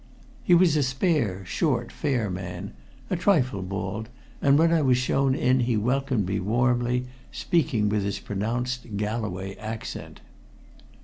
[0.43, 2.73] He was a spare, short, fair man,
[3.11, 4.09] a trifle bald,
[4.41, 9.53] and when I was shown in he welcomed me warmly, speaking with his pronounced Galloway
[9.57, 10.21] accent.